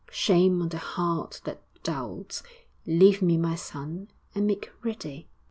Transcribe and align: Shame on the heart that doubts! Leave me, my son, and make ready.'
Shame 0.09 0.63
on 0.63 0.69
the 0.69 0.79
heart 0.79 1.41
that 1.43 1.61
doubts! 1.83 2.41
Leave 2.87 3.21
me, 3.21 3.37
my 3.37 3.53
son, 3.53 4.09
and 4.33 4.47
make 4.47 4.71
ready.' 4.83 5.29